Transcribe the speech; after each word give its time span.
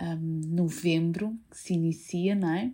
um, 0.00 0.40
novembro 0.46 1.38
que 1.50 1.58
se 1.58 1.74
inicia, 1.74 2.34
não 2.34 2.50
é? 2.50 2.72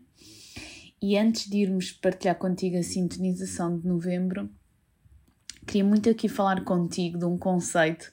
E 1.01 1.19
antes 1.19 1.49
de 1.49 1.59
irmos 1.59 1.93
partilhar 1.93 2.37
contigo 2.37 2.79
a 2.79 2.83
sintonização 2.83 3.79
de 3.79 3.87
novembro, 3.87 4.51
queria 5.67 5.85
muito 5.85 6.09
aqui 6.09 6.29
falar 6.29 6.65
contigo 6.65 7.19
de 7.19 7.25
um 7.25 7.37
conceito 7.37 8.13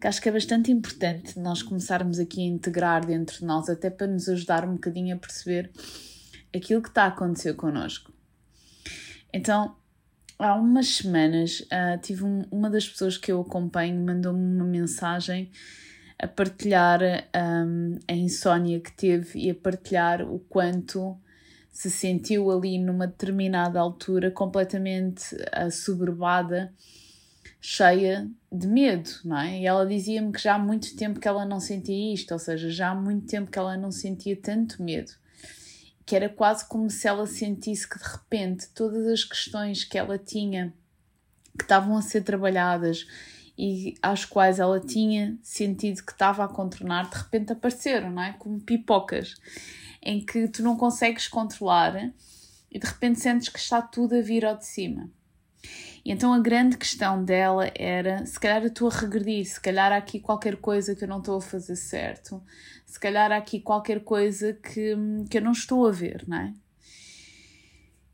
que 0.00 0.06
acho 0.08 0.20
que 0.20 0.28
é 0.28 0.32
bastante 0.32 0.72
importante 0.72 1.38
nós 1.38 1.62
começarmos 1.62 2.18
aqui 2.18 2.40
a 2.40 2.44
integrar 2.44 3.06
dentro 3.06 3.38
de 3.38 3.44
nós, 3.44 3.68
até 3.68 3.88
para 3.88 4.08
nos 4.08 4.28
ajudar 4.28 4.68
um 4.68 4.72
bocadinho 4.72 5.14
a 5.14 5.18
perceber 5.18 5.70
aquilo 6.54 6.82
que 6.82 6.88
está 6.88 7.04
a 7.04 7.08
acontecer 7.08 7.54
connosco. 7.54 8.12
Então, 9.32 9.76
há 10.38 10.56
umas 10.56 10.88
semanas 10.88 11.60
uh, 11.60 12.00
tive 12.02 12.24
um, 12.24 12.44
uma 12.50 12.68
das 12.68 12.88
pessoas 12.88 13.16
que 13.16 13.30
eu 13.30 13.40
acompanho 13.40 14.04
mandou-me 14.04 14.56
uma 14.56 14.64
mensagem 14.64 15.50
a 16.22 16.28
partilhar 16.28 17.00
um, 17.34 17.98
a 18.08 18.12
insónia 18.12 18.80
que 18.80 18.92
teve 18.92 19.40
e 19.40 19.50
a 19.50 19.54
partilhar 19.54 20.22
o 20.22 20.38
quanto 20.38 21.18
se 21.70 21.90
sentiu 21.90 22.50
ali 22.50 22.78
numa 22.78 23.06
determinada 23.06 23.80
altura 23.80 24.30
completamente 24.30 25.36
assoberbada, 25.52 26.72
cheia 27.60 28.30
de 28.50 28.66
medo, 28.66 29.10
não 29.24 29.38
é? 29.38 29.60
E 29.60 29.66
ela 29.66 29.84
dizia-me 29.84 30.32
que 30.32 30.40
já 30.40 30.54
há 30.54 30.58
muito 30.58 30.94
tempo 30.96 31.18
que 31.18 31.28
ela 31.28 31.44
não 31.44 31.60
sentia 31.60 32.14
isto, 32.14 32.32
ou 32.32 32.38
seja, 32.38 32.70
já 32.70 32.90
há 32.90 32.94
muito 32.94 33.26
tempo 33.26 33.50
que 33.50 33.58
ela 33.58 33.76
não 33.76 33.90
sentia 33.90 34.36
tanto 34.36 34.82
medo 34.82 35.12
que 36.04 36.16
era 36.16 36.28
quase 36.28 36.66
como 36.66 36.90
se 36.90 37.06
ela 37.06 37.26
sentisse 37.26 37.88
que 37.88 37.98
de 37.98 38.04
repente 38.04 38.68
todas 38.74 39.06
as 39.06 39.24
questões 39.24 39.84
que 39.84 39.96
ela 39.96 40.18
tinha 40.18 40.72
que 41.56 41.64
estavam 41.64 41.96
a 41.96 42.02
ser 42.02 42.22
trabalhadas 42.22 43.06
e 43.56 43.94
às 44.02 44.24
quais 44.24 44.58
ela 44.58 44.80
tinha 44.80 45.38
sentido 45.42 46.02
que 46.02 46.12
estava 46.12 46.44
a 46.44 46.48
contornar, 46.48 47.08
de 47.08 47.16
repente 47.16 47.52
apareceram, 47.52 48.10
não 48.10 48.22
é? 48.22 48.32
Como 48.32 48.60
pipocas, 48.60 49.36
em 50.02 50.24
que 50.24 50.48
tu 50.48 50.62
não 50.62 50.76
consegues 50.76 51.28
controlar 51.28 52.12
e 52.70 52.78
de 52.78 52.86
repente 52.86 53.20
sentes 53.20 53.48
que 53.48 53.58
está 53.58 53.82
tudo 53.82 54.16
a 54.16 54.20
vir 54.20 54.44
ao 54.44 54.56
de 54.56 54.66
cima. 54.66 55.10
E 56.04 56.10
então 56.10 56.32
a 56.32 56.40
grande 56.40 56.76
questão 56.76 57.24
dela 57.24 57.70
era: 57.74 58.26
se 58.26 58.38
calhar 58.38 58.62
eu 58.62 58.68
estou 58.68 58.88
a 58.88 58.90
regredir, 58.92 59.44
se 59.46 59.60
calhar 59.60 59.92
há 59.92 59.96
aqui 59.96 60.18
qualquer 60.18 60.56
coisa 60.56 60.96
que 60.96 61.04
eu 61.04 61.08
não 61.08 61.18
estou 61.18 61.36
a 61.36 61.40
fazer 61.40 61.76
certo, 61.76 62.42
se 62.84 62.98
calhar 62.98 63.30
há 63.30 63.36
aqui 63.36 63.60
qualquer 63.60 64.00
coisa 64.00 64.54
que, 64.54 64.96
que 65.30 65.38
eu 65.38 65.42
não 65.42 65.52
estou 65.52 65.86
a 65.86 65.92
ver, 65.92 66.24
não 66.26 66.38
é? 66.38 66.54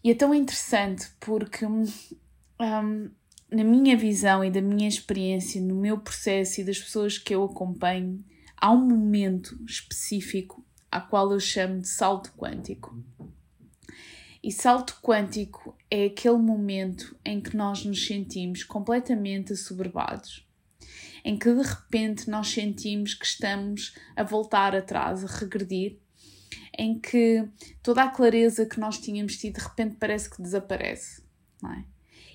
E 0.04 0.10
é 0.10 0.14
tão 0.14 0.34
interessante 0.34 1.10
porque, 1.18 1.66
um, 1.66 3.10
na 3.50 3.64
minha 3.64 3.96
visão 3.96 4.44
e 4.44 4.50
da 4.50 4.60
minha 4.60 4.88
experiência, 4.88 5.60
no 5.60 5.74
meu 5.74 5.98
processo 5.98 6.60
e 6.60 6.64
das 6.64 6.78
pessoas 6.78 7.18
que 7.18 7.34
eu 7.34 7.44
acompanho, 7.44 8.22
há 8.56 8.70
um 8.70 8.86
momento 8.86 9.58
específico 9.66 10.64
a 10.90 11.00
qual 11.00 11.32
eu 11.32 11.40
chamo 11.40 11.80
de 11.80 11.88
salto 11.88 12.32
quântico. 12.36 13.02
E 14.42 14.52
salto 14.52 14.98
quântico 15.02 15.76
é 15.90 16.06
aquele 16.06 16.38
momento 16.38 17.16
em 17.24 17.40
que 17.40 17.56
nós 17.56 17.84
nos 17.84 18.06
sentimos 18.06 18.62
completamente 18.62 19.52
assoberbados, 19.52 20.46
em 21.24 21.38
que 21.38 21.52
de 21.52 21.62
repente 21.62 22.30
nós 22.30 22.48
sentimos 22.48 23.14
que 23.14 23.26
estamos 23.26 23.94
a 24.14 24.22
voltar 24.22 24.76
atrás, 24.76 25.24
a 25.24 25.26
regredir, 25.26 25.98
em 26.78 26.98
que 26.98 27.48
toda 27.82 28.04
a 28.04 28.08
clareza 28.08 28.64
que 28.64 28.78
nós 28.78 28.98
tínhamos 28.98 29.36
tido 29.36 29.58
de 29.58 29.64
repente 29.64 29.96
parece 29.98 30.30
que 30.30 30.40
desaparece, 30.40 31.22
não 31.60 31.72
é? 31.72 31.84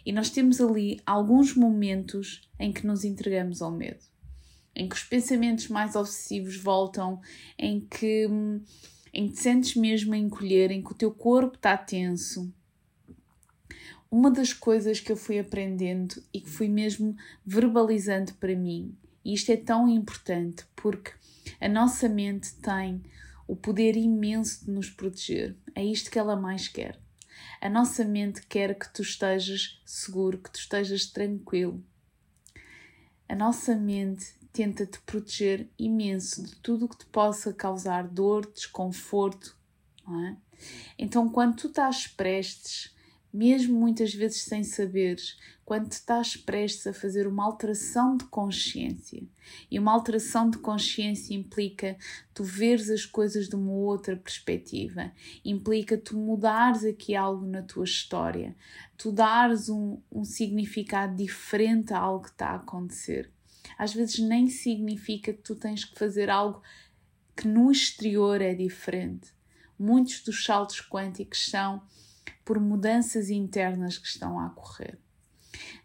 E 0.06 0.12
nós 0.12 0.30
temos 0.30 0.60
ali 0.60 1.00
alguns 1.06 1.56
momentos 1.56 2.50
em 2.60 2.72
que 2.72 2.86
nos 2.86 3.04
entregamos 3.04 3.62
ao 3.62 3.72
medo, 3.72 4.04
em 4.76 4.88
que 4.88 4.96
os 4.96 5.04
pensamentos 5.04 5.68
mais 5.68 5.96
obsessivos 5.96 6.58
voltam, 6.58 7.22
em 7.58 7.80
que 7.80 8.28
em 9.14 9.28
que 9.28 9.36
te 9.36 9.42
sentes 9.42 9.76
mesmo 9.76 10.14
a 10.14 10.18
encolher, 10.18 10.72
em 10.72 10.82
que 10.82 10.92
o 10.92 10.96
teu 10.96 11.12
corpo 11.12 11.56
está 11.56 11.78
tenso. 11.78 12.52
Uma 14.10 14.32
das 14.32 14.54
coisas 14.54 15.00
que 15.00 15.12
eu 15.12 15.16
fui 15.16 15.38
aprendendo 15.38 16.16
e 16.34 16.42
que 16.42 16.50
fui 16.50 16.68
mesmo 16.68 17.16
verbalizando 17.46 18.34
para 18.36 18.56
mim, 18.56 18.96
e 19.24 19.34
isto 19.34 19.52
é 19.52 19.58
tão 19.58 19.88
importante 19.88 20.66
porque 20.76 21.12
a 21.62 21.70
nossa 21.70 22.10
mente 22.10 22.56
tem 22.56 23.04
o 23.48 23.56
poder 23.56 23.96
imenso 23.96 24.66
de 24.66 24.72
nos 24.72 24.90
proteger. 24.90 25.56
É 25.76 25.84
isto 25.84 26.10
que 26.10 26.20
ela 26.20 26.36
mais 26.36 26.68
quer. 26.68 27.00
A 27.64 27.70
nossa 27.70 28.04
mente 28.04 28.46
quer 28.46 28.78
que 28.78 28.94
tu 28.94 29.02
estejas 29.02 29.82
seguro, 29.86 30.38
que 30.38 30.52
tu 30.52 30.60
estejas 30.60 31.06
tranquilo. 31.06 31.82
A 33.30 33.34
nossa 33.34 33.74
mente 33.74 34.34
tenta 34.52 34.86
te 34.86 35.00
proteger 35.00 35.70
imenso 35.80 36.44
de 36.44 36.58
tudo 36.58 36.84
o 36.84 36.90
que 36.90 36.98
te 36.98 37.06
possa 37.06 37.54
causar 37.54 38.06
dor, 38.06 38.52
desconforto, 38.52 39.56
é? 40.06 40.36
Então, 41.00 41.30
quando 41.30 41.56
tu 41.56 41.68
estás 41.68 42.06
prestes, 42.06 42.93
mesmo 43.34 43.80
muitas 43.80 44.14
vezes 44.14 44.44
sem 44.44 44.64
saberes, 44.64 45.38
quando 45.66 45.92
estás 45.92 46.36
prestes 46.36 46.86
a 46.86 46.94
fazer 46.94 47.26
uma 47.26 47.44
alteração 47.44 48.16
de 48.16 48.26
consciência, 48.26 49.24
e 49.72 49.80
uma 49.80 49.92
alteração 49.92 50.50
de 50.50 50.60
consciência 50.60 51.34
implica 51.34 51.98
tu 52.34 52.44
veres 52.44 52.90
as 52.90 53.06
coisas 53.06 53.50
de 53.50 53.56
uma 53.56 53.72
outra 53.72 54.16
perspectiva, 54.16 55.12
implica 55.44 55.98
tu 55.98 56.16
mudares 56.18 56.84
aqui 56.84 57.16
algo 57.16 57.46
na 57.46 57.62
tua 57.62 57.86
história, 57.86 58.56
tu 58.98 59.12
dares 59.12 59.70
um, 59.70 59.98
um 60.12 60.24
significado 60.24 61.16
diferente 61.16 61.94
a 61.94 62.00
algo 62.00 62.26
que 62.26 62.30
está 62.30 62.50
a 62.50 62.56
acontecer 62.56 63.32
às 63.78 63.94
vezes 63.94 64.20
nem 64.20 64.48
significa 64.48 65.34
que 65.34 65.42
tu 65.42 65.56
tens 65.56 65.86
que 65.86 65.98
fazer 65.98 66.30
algo 66.30 66.62
que 67.36 67.48
no 67.48 67.72
exterior 67.72 68.42
é 68.42 68.54
diferente. 68.54 69.34
Muitos 69.78 70.22
dos 70.22 70.44
saltos 70.44 70.82
quânticos 70.82 71.50
são 71.50 71.82
por 72.44 72.60
mudanças 72.60 73.30
internas 73.30 73.98
que 73.98 74.08
estão 74.08 74.40
a 74.40 74.48
ocorrer. 74.48 75.00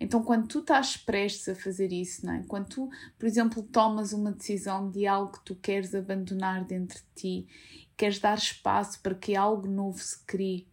Então, 0.01 0.23
quando 0.23 0.47
tu 0.47 0.61
estás 0.61 0.97
prestes 0.97 1.49
a 1.49 1.55
fazer 1.55 1.93
isso, 1.93 2.25
não 2.25 2.35
é? 2.35 2.43
quando 2.47 2.69
tu, 2.69 2.89
por 3.19 3.27
exemplo, 3.27 3.63
tomas 3.63 4.13
uma 4.13 4.33
decisão 4.33 4.91
de 4.91 5.07
algo 5.07 5.33
que 5.33 5.45
tu 5.45 5.55
queres 5.57 5.95
abandonar 5.95 6.65
dentro 6.65 6.99
de 6.99 7.15
ti, 7.15 7.49
queres 7.97 8.19
dar 8.19 8.39
espaço 8.39 9.01
para 9.01 9.15
que 9.15 9.37
algo 9.37 9.67
novo 9.69 9.99
se 9.99 10.25
crie, 10.25 10.67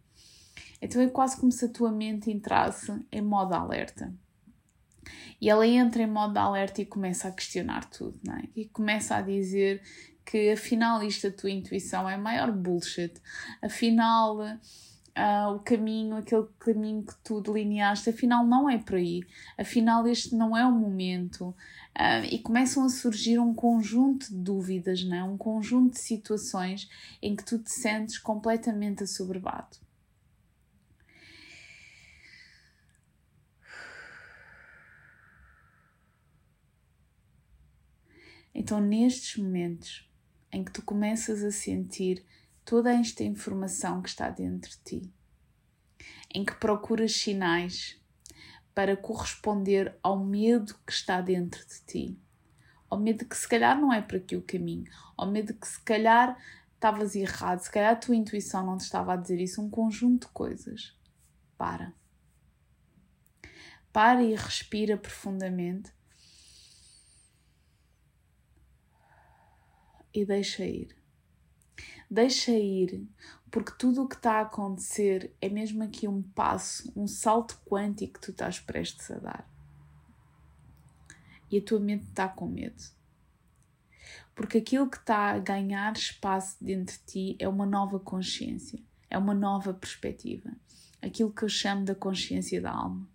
então 0.80 1.00
é 1.00 1.08
quase 1.08 1.38
como 1.38 1.50
se 1.50 1.64
a 1.64 1.68
tua 1.68 1.90
mente 1.90 2.30
entrasse 2.30 2.92
em 3.10 3.22
modo 3.22 3.54
alerta. 3.54 4.12
E 5.40 5.48
ela 5.48 5.66
entra 5.66 6.02
em 6.02 6.06
modo 6.06 6.36
alerta 6.36 6.80
e 6.80 6.86
começa 6.86 7.28
a 7.28 7.32
questionar 7.32 7.88
tudo, 7.90 8.18
não 8.24 8.34
é? 8.34 8.48
E 8.54 8.66
começa 8.66 9.16
a 9.16 9.22
dizer 9.22 9.82
que 10.24 10.50
afinal 10.50 11.02
isto 11.02 11.28
a 11.28 11.30
tua 11.30 11.50
intuição 11.50 12.08
é 12.08 12.16
maior 12.16 12.50
bullshit, 12.50 13.14
afinal 13.62 14.38
uh, 15.16 15.54
o 15.54 15.60
caminho, 15.60 16.16
aquele 16.16 16.46
caminho 16.58 17.02
que 17.02 17.14
tu 17.24 17.40
delineaste, 17.40 18.10
afinal 18.10 18.46
não 18.46 18.68
é 18.68 18.78
por 18.78 18.96
aí, 18.96 19.22
afinal 19.56 20.06
este 20.06 20.34
não 20.34 20.56
é 20.56 20.64
o 20.66 20.72
momento. 20.72 21.54
Uh, 21.98 22.24
e 22.30 22.38
começam 22.38 22.84
a 22.84 22.90
surgir 22.90 23.38
um 23.38 23.54
conjunto 23.54 24.28
de 24.28 24.36
dúvidas, 24.36 25.02
não 25.02 25.16
é? 25.16 25.24
um 25.24 25.38
conjunto 25.38 25.94
de 25.94 26.00
situações 26.00 26.88
em 27.22 27.34
que 27.34 27.44
tu 27.44 27.58
te 27.58 27.70
sentes 27.70 28.18
completamente 28.18 29.02
assoberbado. 29.02 29.78
Então, 38.54 38.80
nestes 38.80 39.36
momentos 39.42 40.10
em 40.50 40.64
que 40.64 40.72
tu 40.72 40.82
começas 40.82 41.42
a 41.42 41.50
sentir 41.50 42.24
toda 42.66 42.92
esta 42.92 43.22
informação 43.22 44.02
que 44.02 44.08
está 44.08 44.28
dentro 44.28 44.68
de 44.72 44.78
ti, 44.78 45.14
em 46.34 46.44
que 46.44 46.56
procuras 46.56 47.12
sinais 47.12 47.96
para 48.74 48.96
corresponder 48.96 49.96
ao 50.02 50.18
medo 50.18 50.74
que 50.84 50.92
está 50.92 51.20
dentro 51.20 51.64
de 51.64 51.80
ti, 51.86 52.20
ao 52.90 52.98
medo 52.98 53.24
que 53.24 53.36
se 53.36 53.48
calhar 53.48 53.80
não 53.80 53.92
é 53.92 54.02
para 54.02 54.16
aqui 54.18 54.36
o 54.36 54.42
caminho, 54.42 54.84
ao 55.16 55.30
medo 55.30 55.54
que 55.54 55.66
se 55.66 55.80
calhar 55.80 56.36
estavas 56.74 57.14
errado, 57.14 57.60
se 57.60 57.70
calhar 57.70 57.92
a 57.92 57.96
tua 57.96 58.16
intuição 58.16 58.66
não 58.66 58.76
te 58.76 58.82
estava 58.82 59.14
a 59.14 59.16
dizer 59.16 59.40
isso, 59.40 59.62
um 59.62 59.70
conjunto 59.70 60.26
de 60.26 60.32
coisas. 60.32 60.94
Para. 61.56 61.94
Para 63.92 64.22
e 64.22 64.34
respira 64.34 64.98
profundamente 64.98 65.94
e 70.12 70.24
deixa 70.26 70.64
ir. 70.64 71.05
Deixa 72.08 72.52
ir, 72.52 73.04
porque 73.50 73.72
tudo 73.76 74.04
o 74.04 74.08
que 74.08 74.14
está 74.14 74.34
a 74.34 74.42
acontecer 74.42 75.34
é 75.40 75.48
mesmo 75.48 75.82
aqui 75.82 76.06
um 76.06 76.22
passo, 76.22 76.92
um 76.94 77.06
salto 77.06 77.58
quântico 77.68 78.14
que 78.14 78.20
tu 78.20 78.30
estás 78.30 78.60
prestes 78.60 79.10
a 79.10 79.18
dar. 79.18 79.50
E 81.50 81.58
a 81.58 81.62
tua 81.62 81.80
mente 81.80 82.04
está 82.04 82.28
com 82.28 82.46
medo. 82.46 82.82
Porque 84.34 84.58
aquilo 84.58 84.88
que 84.88 84.98
está 84.98 85.30
a 85.32 85.38
ganhar 85.38 85.94
espaço 85.94 86.62
dentro 86.62 86.96
de 86.96 87.04
ti 87.04 87.36
é 87.40 87.48
uma 87.48 87.66
nova 87.66 87.98
consciência, 87.98 88.78
é 89.10 89.18
uma 89.18 89.34
nova 89.34 89.74
perspectiva. 89.74 90.50
Aquilo 91.02 91.32
que 91.32 91.42
eu 91.42 91.48
chamo 91.48 91.84
da 91.84 91.94
consciência 91.94 92.60
da 92.60 92.70
alma. 92.70 93.08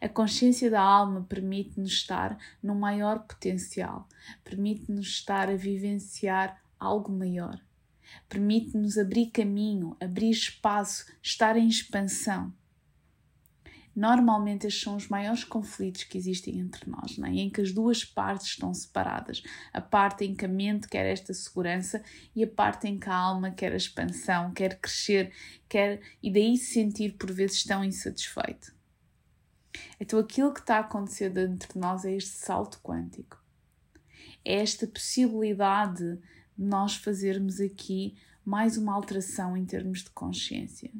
A 0.00 0.08
consciência 0.08 0.70
da 0.70 0.80
alma 0.80 1.26
permite-nos 1.28 1.92
estar 1.92 2.38
no 2.62 2.74
maior 2.74 3.20
potencial, 3.20 4.08
permite-nos 4.44 5.08
estar 5.08 5.48
a 5.48 5.56
vivenciar 5.56 6.62
algo 6.78 7.12
maior, 7.12 7.60
permite-nos 8.28 8.96
abrir 8.98 9.30
caminho, 9.30 9.96
abrir 10.00 10.30
espaço, 10.30 11.06
estar 11.22 11.56
em 11.56 11.68
expansão. 11.68 12.52
Normalmente 13.98 14.64
estes 14.64 14.84
são 14.84 14.94
os 14.94 15.08
maiores 15.08 15.42
conflitos 15.42 16.04
que 16.04 16.16
existem 16.16 16.60
entre 16.60 16.88
nós, 16.88 17.18
é? 17.18 17.30
em 17.30 17.50
que 17.50 17.60
as 17.60 17.72
duas 17.72 18.04
partes 18.04 18.46
estão 18.46 18.72
separadas. 18.72 19.42
A 19.72 19.80
parte 19.80 20.24
em 20.24 20.36
que 20.36 20.44
a 20.44 20.48
mente 20.48 20.86
quer 20.86 21.04
esta 21.04 21.34
segurança 21.34 22.00
e 22.32 22.44
a 22.44 22.46
parte 22.46 22.86
em 22.86 22.96
que 22.96 23.08
a 23.08 23.14
alma 23.16 23.50
quer 23.50 23.72
a 23.72 23.76
expansão, 23.76 24.52
quer 24.52 24.78
crescer, 24.78 25.32
quer 25.68 26.00
e 26.22 26.32
daí 26.32 26.56
se 26.56 26.74
sentir 26.74 27.16
por 27.18 27.32
vezes 27.32 27.64
tão 27.64 27.82
insatisfeito. 27.82 28.72
Então 29.98 30.20
aquilo 30.20 30.54
que 30.54 30.60
está 30.60 30.76
a 30.76 30.80
acontecer 30.80 31.30
dentro 31.30 31.72
de 31.72 31.78
nós 31.80 32.04
é 32.04 32.14
este 32.14 32.36
salto 32.36 32.78
quântico. 32.80 33.42
É 34.44 34.60
esta 34.60 34.86
possibilidade 34.86 36.04
de 36.04 36.20
nós 36.58 36.96
fazermos 36.96 37.60
aqui 37.60 38.16
mais 38.44 38.76
uma 38.76 38.94
alteração 38.94 39.56
em 39.56 39.64
termos 39.64 40.02
de 40.02 40.10
consciência. 40.10 40.90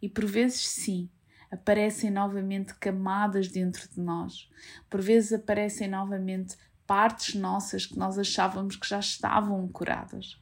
E 0.00 0.08
por 0.08 0.24
vezes 0.24 0.66
sim, 0.68 1.10
aparecem 1.50 2.10
novamente 2.10 2.74
camadas 2.74 3.48
dentro 3.48 3.86
de 3.90 4.00
nós. 4.00 4.48
Por 4.88 5.02
vezes 5.02 5.32
aparecem 5.32 5.88
novamente 5.88 6.56
partes 6.86 7.34
nossas 7.34 7.84
que 7.84 7.98
nós 7.98 8.18
achávamos 8.18 8.76
que 8.76 8.88
já 8.88 8.98
estavam 8.98 9.68
curadas. 9.68 10.40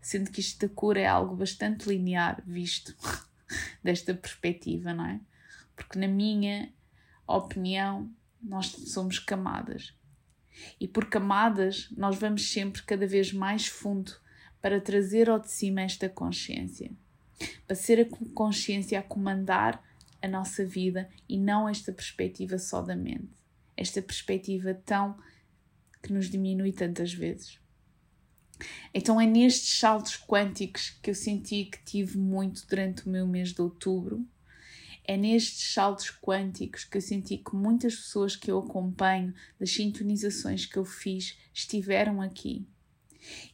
Sendo 0.00 0.30
que 0.30 0.40
isto 0.40 0.66
da 0.66 0.74
cura 0.74 1.00
é 1.00 1.06
algo 1.06 1.36
bastante 1.36 1.88
linear, 1.88 2.42
visto 2.46 2.96
desta 3.84 4.14
perspectiva, 4.14 4.94
não 4.94 5.04
é? 5.04 5.20
Porque 5.76 5.98
na 5.98 6.08
minha 6.08 6.72
opinião, 7.26 8.10
nós 8.42 8.68
somos 8.68 9.18
camadas. 9.18 9.94
E 10.80 10.86
por 10.86 11.06
camadas, 11.06 11.88
nós 11.96 12.16
vamos 12.16 12.50
sempre 12.50 12.82
cada 12.82 13.06
vez 13.06 13.32
mais 13.32 13.66
fundo 13.66 14.12
para 14.60 14.80
trazer 14.80 15.28
ao 15.28 15.38
de 15.38 15.50
cima 15.50 15.82
esta 15.82 16.08
consciência. 16.08 16.90
Para 17.66 17.76
ser 17.76 18.00
a 18.00 18.32
consciência 18.34 18.98
a 18.98 19.02
comandar 19.02 19.82
a 20.20 20.26
nossa 20.26 20.64
vida 20.64 21.08
e 21.28 21.38
não 21.38 21.68
esta 21.68 21.92
perspectiva 21.92 22.58
só 22.58 22.82
da 22.82 22.96
mente. 22.96 23.30
Esta 23.76 24.02
perspectiva 24.02 24.74
tão 24.74 25.16
que 26.02 26.12
nos 26.12 26.28
diminui 26.28 26.72
tantas 26.72 27.12
vezes. 27.12 27.60
Então 28.92 29.20
é 29.20 29.26
nestes 29.26 29.78
saltos 29.78 30.16
quânticos 30.16 30.90
que 31.02 31.10
eu 31.10 31.14
senti 31.14 31.66
que 31.66 31.82
tive 31.84 32.18
muito 32.18 32.66
durante 32.66 33.06
o 33.06 33.10
meu 33.10 33.26
mês 33.26 33.52
de 33.52 33.62
outubro 33.62 34.26
é 35.08 35.16
nestes 35.16 35.72
saltos 35.72 36.10
quânticos 36.10 36.84
que 36.84 36.98
eu 36.98 37.00
senti 37.00 37.38
que 37.38 37.56
muitas 37.56 37.96
pessoas 37.96 38.36
que 38.36 38.50
eu 38.50 38.58
acompanho, 38.58 39.34
das 39.58 39.72
sintonizações 39.72 40.66
que 40.66 40.76
eu 40.76 40.84
fiz, 40.84 41.38
estiveram 41.52 42.20
aqui. 42.20 42.68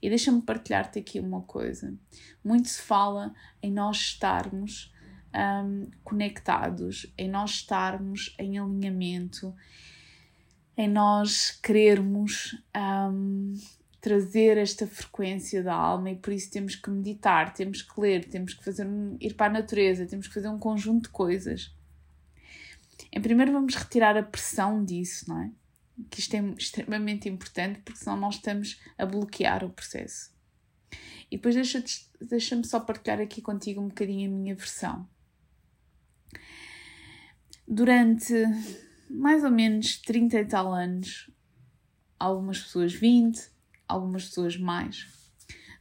E 0.02 0.08
deixa-me 0.08 0.42
partilhar-te 0.42 0.98
aqui 0.98 1.20
uma 1.20 1.42
coisa. 1.42 1.96
Muito 2.42 2.68
se 2.68 2.82
fala 2.82 3.32
em 3.62 3.70
nós 3.70 3.98
estarmos 3.98 4.92
um, 5.32 5.88
conectados, 6.02 7.06
em 7.16 7.28
nós 7.28 7.52
estarmos 7.52 8.34
em 8.36 8.58
alinhamento, 8.58 9.54
em 10.76 10.88
nós 10.88 11.52
querermos 11.52 12.60
um, 12.76 13.54
trazer 14.04 14.58
esta 14.58 14.86
frequência 14.86 15.62
da 15.62 15.72
alma 15.72 16.10
e 16.10 16.16
por 16.16 16.30
isso 16.30 16.50
temos 16.50 16.76
que 16.76 16.90
meditar, 16.90 17.54
temos 17.54 17.80
que 17.80 17.98
ler, 17.98 18.26
temos 18.26 18.52
que 18.52 18.62
fazer 18.62 18.86
ir 19.18 19.32
para 19.32 19.46
a 19.46 19.60
natureza, 19.60 20.04
temos 20.04 20.28
que 20.28 20.34
fazer 20.34 20.50
um 20.50 20.58
conjunto 20.58 21.04
de 21.04 21.08
coisas. 21.08 21.74
Em 23.10 23.22
primeiro 23.22 23.50
vamos 23.50 23.74
retirar 23.74 24.14
a 24.14 24.22
pressão 24.22 24.84
disso, 24.84 25.24
não 25.26 25.40
é? 25.40 25.50
Que 26.10 26.20
isto 26.20 26.34
é 26.34 26.40
extremamente 26.58 27.30
importante 27.30 27.80
porque 27.80 27.98
senão 27.98 28.18
nós 28.18 28.34
estamos 28.34 28.78
a 28.98 29.06
bloquear 29.06 29.64
o 29.64 29.70
processo. 29.70 30.34
E 31.30 31.38
depois 31.38 31.54
deixa-me 31.54 31.86
deixa 32.28 32.62
só 32.64 32.80
partilhar 32.80 33.22
aqui 33.22 33.40
contigo 33.40 33.80
um 33.80 33.88
bocadinho 33.88 34.30
a 34.30 34.34
minha 34.34 34.54
versão. 34.54 35.08
Durante 37.66 38.34
mais 39.08 39.42
ou 39.42 39.50
menos 39.50 39.96
30 40.02 40.40
e 40.40 40.44
tal 40.44 40.74
anos, 40.74 41.30
algumas 42.18 42.60
pessoas 42.60 42.92
20, 42.92 43.53
algumas 43.88 44.26
pessoas 44.26 44.56
mais, 44.56 45.06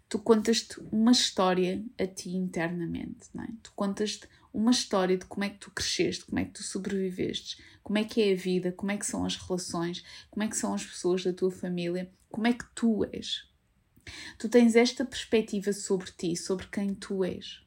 tu 0.10 0.20
contas-te 0.20 0.80
uma 0.92 1.12
história 1.12 1.84
a 2.00 2.06
ti 2.06 2.30
internamente, 2.30 3.30
não 3.34 3.44
é? 3.44 3.48
Tu 3.64 3.72
contas-te 3.76 4.28
uma 4.54 4.70
história 4.70 5.18
de 5.18 5.26
como 5.26 5.44
é 5.44 5.50
que 5.50 5.58
tu 5.58 5.72
cresceste, 5.72 6.26
como 6.26 6.38
é 6.38 6.46
que 6.46 6.52
tu 6.52 6.62
sobreviveste, 6.64 7.58
como 7.82 7.98
é 7.98 8.04
que 8.04 8.22
é 8.22 8.34
a 8.34 8.36
vida, 8.36 8.72
como 8.72 8.92
é 8.92 8.98
que 8.98 9.06
são 9.06 9.26
as 9.26 9.36
relações, 9.36 10.04
como 10.30 10.44
é 10.44 10.48
que 10.48 10.56
são 10.56 10.74
as 10.74 10.86
pessoas 10.86 11.24
da 11.24 11.34
tua 11.34 11.50
família, 11.50 12.12
como 12.30 12.46
é 12.46 12.54
que 12.54 12.66
tu 12.76 13.04
és. 13.12 13.50
Tu 14.38 14.48
tens 14.50 14.76
esta 14.76 15.04
perspectiva 15.04 15.74
sobre 15.74 16.12
ti, 16.12 16.36
sobre 16.36 16.68
quem 16.68 16.94
tu 16.94 17.24
és. 17.24 17.64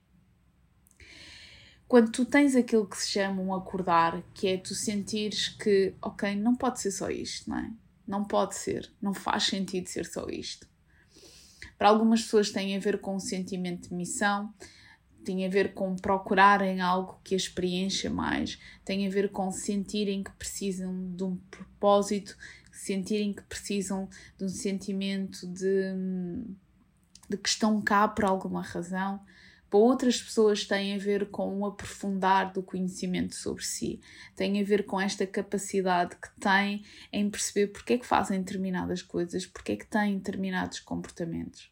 Quando 1.89 2.11
tu 2.11 2.25
tens 2.25 2.55
aquilo 2.55 2.87
que 2.87 2.97
se 2.97 3.11
chama 3.11 3.43
um 3.43 3.55
acordar, 3.55 4.23
que 4.35 4.49
é 4.49 4.57
tu 4.57 4.75
sentires 4.75 5.49
que, 5.49 5.95
ok, 6.03 6.35
não 6.37 6.55
pode 6.55 6.81
ser 6.81 6.91
só 6.91 7.11
isto, 7.11 7.49
não 7.49 7.59
é? 7.59 7.73
Não 8.07 8.25
pode 8.25 8.55
ser, 8.55 8.91
não 9.01 9.13
faz 9.13 9.45
sentido 9.45 9.89
ser 9.89 10.07
só 10.07 10.27
isto. 10.29 10.69
Para 11.79 11.89
algumas 11.89 12.23
pessoas 12.23 12.51
tem 12.51 12.77
a 12.77 12.81
ver 12.81 13.01
com 13.01 13.17
um 13.17 13.21
sentimento 13.21 13.89
de 13.89 13.95
missão, 13.95 14.53
tem 15.25 15.45
a 15.45 15.49
ver 15.49 15.75
com 15.75 15.97
procurarem 15.97 16.81
algo 16.81 17.21
que 17.25 17.35
as 17.35 17.49
preencha 17.49 18.09
mais, 18.09 18.59
tem 18.85 19.07
a 19.07 19.11
ver 19.11 19.31
com 19.31 19.51
sentirem 19.51 20.23
que 20.23 20.31
precisam 20.33 21.15
de 21.15 21.25
um 21.25 21.37
propósito, 21.51 22.37
sentirem 22.73 23.33
que 23.33 23.43
precisam 23.43 24.09
de 24.39 24.45
um 24.45 24.49
sentimento 24.49 25.47
de, 25.49 25.93
de 27.29 27.37
que 27.37 27.49
estão 27.49 27.83
cá 27.83 28.07
por 28.07 28.25
alguma 28.25 28.63
razão 28.63 29.21
para 29.77 29.85
outras 29.85 30.23
pessoas 30.23 30.65
tem 30.65 30.95
a 30.95 30.99
ver 30.99 31.31
com 31.31 31.61
o 31.61 31.67
aprofundar 31.67 32.51
do 32.51 32.63
conhecimento 32.63 33.35
sobre 33.35 33.63
si, 33.63 34.01
tem 34.35 34.59
a 34.59 34.65
ver 34.65 34.87
com 34.87 34.99
esta 34.99 35.27
capacidade 35.27 36.17
que 36.17 36.31
têm 36.41 36.83
em 37.13 37.29
perceber 37.29 37.67
porque 37.67 37.93
é 37.93 37.99
que 37.99 38.07
fazem 38.07 38.39
determinadas 38.39 39.03
coisas, 39.03 39.45
porque 39.45 39.73
é 39.73 39.77
que 39.77 39.87
têm 39.87 40.17
determinados 40.17 40.81
comportamentos. 40.81 41.71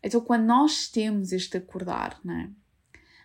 Então, 0.00 0.20
quando 0.20 0.44
nós 0.44 0.86
temos 0.86 1.32
este 1.32 1.56
acordar, 1.56 2.20
é? 2.28 2.48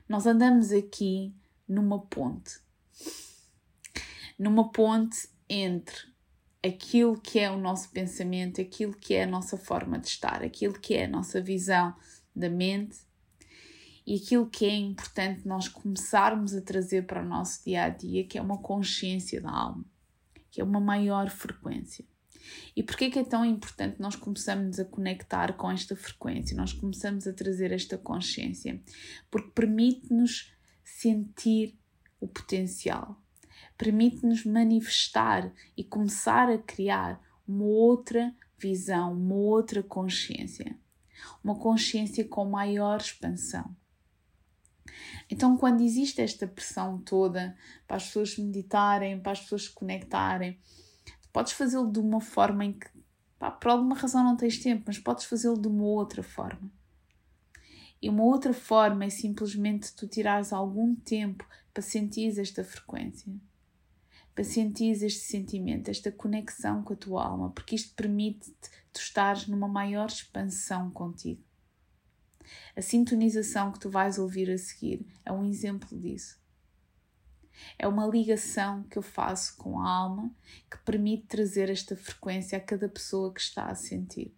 nós 0.10 0.25
andamos 0.25 0.72
aqui 0.72 1.32
numa 1.67 2.00
ponte 2.00 2.60
numa 4.38 4.72
ponte 4.72 5.29
entre 5.48 5.96
aquilo 6.65 7.20
que 7.22 7.38
é 7.38 7.51
o 7.51 7.58
nosso 7.60 7.91
pensamento, 7.91 8.60
aquilo 8.60 8.94
que 8.94 9.13
é 9.13 9.24
a 9.24 9.27
nossa 9.27 9.58
forma 9.58 10.00
de 10.00 10.08
estar, 10.08 10.41
aquilo 10.44 10.74
que 10.74 10.96
é 10.96 11.06
a 11.06 11.08
nossa 11.08 11.39
visão 11.39 11.96
da 12.36 12.50
mente 12.50 13.07
e 14.08 14.16
aquilo 14.16 14.50
que 14.50 14.64
é 14.66 14.74
importante 14.74 15.46
nós 15.46 15.68
começarmos 15.68 16.56
a 16.56 16.62
trazer 16.62 17.06
para 17.06 17.22
o 17.22 17.28
nosso 17.28 17.62
dia 17.66 17.84
a 17.84 17.90
dia, 17.90 18.26
que 18.26 18.38
é 18.38 18.42
uma 18.42 18.58
consciência 18.58 19.42
da 19.42 19.52
alma, 19.52 19.84
que 20.50 20.62
é 20.62 20.64
uma 20.64 20.80
maior 20.80 21.30
frequência. 21.30 22.06
E 22.74 22.80
é 22.80 23.10
que 23.10 23.20
é 23.20 23.24
tão 23.26 23.44
importante 23.44 24.00
nós 24.00 24.16
começarmos 24.16 24.80
a 24.80 24.86
conectar 24.86 25.58
com 25.58 25.70
esta 25.70 25.94
frequência, 25.94 26.56
nós 26.56 26.72
começamos 26.72 27.28
a 27.28 27.34
trazer 27.34 27.74
esta 27.74 27.98
consciência? 27.98 28.82
Porque 29.30 29.52
permite-nos 29.52 30.54
sentir 30.86 31.78
o 32.18 32.30
potencial, 32.30 33.22
permite-nos 33.78 34.46
manifestar 34.46 35.52
e 35.76 35.84
começar 35.84 36.50
a 36.50 36.58
criar 36.58 37.22
uma 37.46 37.66
outra 37.66 38.34
visão, 38.58 39.12
uma 39.12 39.36
outra 39.36 39.84
consciência, 39.84 40.80
uma 41.44 41.56
consciência 41.60 42.24
com 42.24 42.46
maior 42.46 43.02
expansão. 43.02 43.76
Então, 45.30 45.58
quando 45.58 45.82
existe 45.82 46.22
esta 46.22 46.48
pressão 46.48 47.00
toda 47.00 47.56
para 47.88 47.98
as 47.98 48.06
pessoas 48.06 48.38
meditarem, 48.38 49.20
para 49.20 49.34
as 49.34 49.42
pessoas 49.42 49.63
se 49.63 49.72
conectarem, 49.72 50.60
podes 51.34 51.54
fazê-lo 51.54 51.92
de 51.92 52.00
uma 52.00 52.22
forma 52.22 52.66
em 52.66 52.74
que, 52.74 52.88
pá, 53.38 53.51
por 53.51 53.72
alguma 53.72 53.96
razão 53.96 54.24
não 54.24 54.38
tens 54.38 54.58
tempo, 54.60 54.84
mas 54.88 54.98
podes 55.00 55.25
fazê-lo 55.25 55.60
de 55.60 55.68
uma 55.68 55.84
outra 55.84 56.24
forma. 56.24 56.72
E 58.01 58.10
uma 58.10 58.24
outra 58.24 58.54
forma 58.54 59.06
é 59.06 59.10
simplesmente 59.10 59.94
tu 59.96 60.08
tirares 60.08 60.54
algum 60.54 60.96
tempo 60.96 61.48
para 61.74 61.82
sentir 61.82 62.39
esta 62.39 62.63
frequência. 62.63 63.34
para 64.38 64.44
sentir 64.44 64.92
este 65.04 65.22
sentimento, 65.22 65.89
esta 65.89 66.12
conexão 66.12 66.84
com 66.84 66.94
a 66.94 66.96
tua 66.96 67.25
alma, 67.25 67.50
porque 67.50 67.74
isto 67.74 67.96
permite-te 67.96 68.70
tu 68.94 69.00
estares 69.00 69.48
numa 69.48 69.68
maior 69.68 70.06
expansão 70.06 70.92
contigo. 70.92 71.44
A 72.75 72.82
sintonização 72.82 73.72
que 73.72 73.80
tu 73.80 73.89
vais 73.89 74.18
ouvir 74.18 74.50
a 74.50 74.58
seguir 74.58 75.06
é 75.25 75.32
um 75.32 75.46
exemplo 75.46 75.98
disso. 75.98 76.39
É 77.77 77.88
uma 77.88 78.06
ligação 78.06 78.84
que 78.84 78.98
eu 78.98 79.01
faço 79.01 79.58
com 79.58 79.80
a 79.80 79.89
alma 79.89 80.32
que 80.70 80.77
permite 80.80 81.27
trazer 81.27 81.70
esta 81.70 81.96
frequência 81.96 82.58
a 82.58 82.62
cada 82.62 82.88
pessoa 82.88 83.34
que 83.34 83.42
está 83.42 83.66
a 83.66 83.75
sentir. 83.75 84.36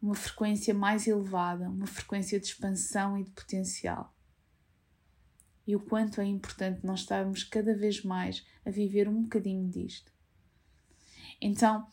Uma 0.00 0.14
frequência 0.14 0.74
mais 0.74 1.06
elevada, 1.06 1.68
uma 1.68 1.86
frequência 1.86 2.38
de 2.38 2.46
expansão 2.46 3.18
e 3.18 3.24
de 3.24 3.30
potencial. 3.30 4.14
E 5.66 5.74
o 5.74 5.80
quanto 5.80 6.20
é 6.20 6.26
importante 6.26 6.84
nós 6.84 7.00
estarmos 7.00 7.42
cada 7.42 7.74
vez 7.74 8.02
mais 8.02 8.46
a 8.66 8.70
viver 8.70 9.08
um 9.08 9.22
bocadinho 9.22 9.68
disto. 9.68 10.12
Então, 11.40 11.86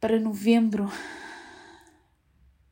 para 0.00 0.18
novembro, 0.18 0.88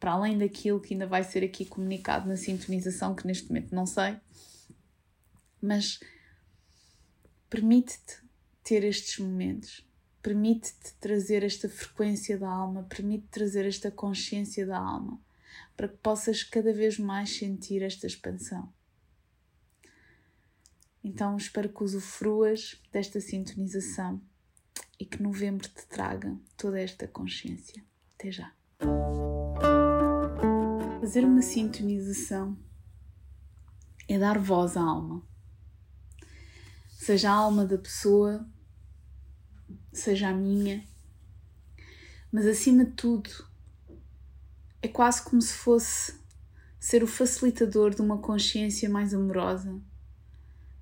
para 0.06 0.14
além 0.14 0.38
daquilo 0.38 0.78
que 0.78 0.94
ainda 0.94 1.04
vai 1.04 1.24
ser 1.24 1.42
aqui 1.42 1.64
comunicado 1.64 2.28
na 2.28 2.36
sintonização, 2.36 3.12
que 3.12 3.26
neste 3.26 3.48
momento 3.48 3.74
não 3.74 3.84
sei, 3.84 4.16
mas 5.60 5.98
permite-te 7.50 8.22
ter 8.62 8.84
estes 8.84 9.18
momentos, 9.18 9.84
permite-te 10.22 10.94
trazer 11.00 11.42
esta 11.42 11.68
frequência 11.68 12.38
da 12.38 12.48
alma, 12.48 12.84
permite 12.84 13.26
trazer 13.32 13.66
esta 13.66 13.90
consciência 13.90 14.64
da 14.64 14.78
alma, 14.78 15.20
para 15.76 15.88
que 15.88 15.96
possas 15.96 16.44
cada 16.44 16.72
vez 16.72 17.00
mais 17.00 17.36
sentir 17.36 17.82
esta 17.82 18.06
expansão. 18.06 18.72
Então 21.02 21.36
espero 21.36 21.68
que 21.68 21.82
usufruas 21.82 22.80
desta 22.92 23.20
sintonização 23.20 24.22
e 25.00 25.04
que 25.04 25.20
novembro 25.20 25.68
te 25.68 25.84
traga 25.88 26.38
toda 26.56 26.80
esta 26.80 27.08
consciência. 27.08 27.84
Até 28.14 28.30
já. 28.30 28.54
Fazer 31.06 31.24
uma 31.24 31.40
sintonização 31.40 32.58
é 34.08 34.18
dar 34.18 34.40
voz 34.40 34.76
à 34.76 34.80
alma. 34.80 35.22
Seja 36.90 37.30
a 37.30 37.34
alma 37.34 37.64
da 37.64 37.78
pessoa, 37.78 38.44
seja 39.92 40.30
a 40.30 40.34
minha, 40.34 40.84
mas 42.32 42.44
acima 42.44 42.84
de 42.84 42.90
tudo, 42.90 43.30
é 44.82 44.88
quase 44.88 45.22
como 45.22 45.40
se 45.40 45.52
fosse 45.52 46.18
ser 46.76 47.04
o 47.04 47.06
facilitador 47.06 47.94
de 47.94 48.02
uma 48.02 48.18
consciência 48.18 48.90
mais 48.90 49.14
amorosa, 49.14 49.80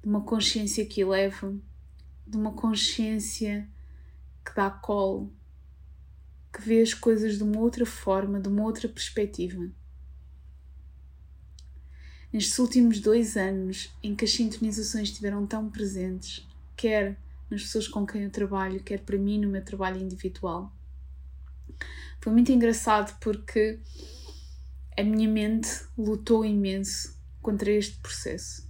de 0.02 0.08
uma 0.08 0.22
consciência 0.22 0.86
que 0.86 1.02
eleva, 1.02 1.54
de 2.26 2.38
uma 2.38 2.54
consciência 2.54 3.70
que 4.42 4.54
dá 4.54 4.70
colo, 4.70 5.30
que 6.50 6.62
vê 6.62 6.80
as 6.80 6.94
coisas 6.94 7.36
de 7.36 7.42
uma 7.42 7.60
outra 7.60 7.84
forma, 7.84 8.40
de 8.40 8.48
uma 8.48 8.62
outra 8.62 8.88
perspectiva 8.88 9.70
nestes 12.34 12.58
últimos 12.58 12.98
dois 12.98 13.36
anos 13.36 13.94
em 14.02 14.12
que 14.12 14.24
as 14.24 14.32
sintonizações 14.32 15.10
estiveram 15.10 15.46
tão 15.46 15.70
presentes, 15.70 16.44
quer 16.76 17.16
nas 17.48 17.62
pessoas 17.62 17.86
com 17.86 18.04
quem 18.04 18.24
eu 18.24 18.30
trabalho, 18.30 18.82
quer 18.82 18.98
para 18.98 19.16
mim 19.16 19.38
no 19.38 19.48
meu 19.48 19.64
trabalho 19.64 20.02
individual. 20.02 20.72
Foi 22.20 22.32
muito 22.32 22.50
engraçado 22.50 23.16
porque 23.20 23.78
a 24.98 25.04
minha 25.04 25.28
mente 25.28 25.68
lutou 25.96 26.44
imenso 26.44 27.16
contra 27.40 27.70
este 27.70 27.98
processo. 27.98 28.68